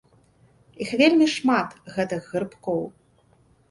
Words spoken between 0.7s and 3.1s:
Іх вельмі шмат, гэтых грыбкоў.